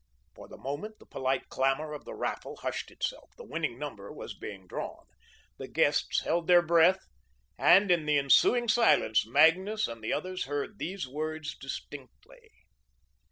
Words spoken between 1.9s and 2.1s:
of